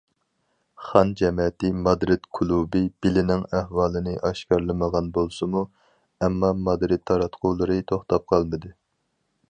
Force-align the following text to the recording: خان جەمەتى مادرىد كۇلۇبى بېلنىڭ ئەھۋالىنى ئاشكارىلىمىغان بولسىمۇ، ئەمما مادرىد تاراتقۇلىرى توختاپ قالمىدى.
خان 0.85 1.09
جەمەتى 1.19 1.69
مادرىد 1.87 2.23
كۇلۇبى 2.37 2.81
بېلنىڭ 3.05 3.43
ئەھۋالىنى 3.59 4.15
ئاشكارىلىمىغان 4.29 5.11
بولسىمۇ، 5.19 5.63
ئەمما 6.27 6.51
مادرىد 6.67 7.07
تاراتقۇلىرى 7.11 7.81
توختاپ 7.93 8.27
قالمىدى. 8.35 8.77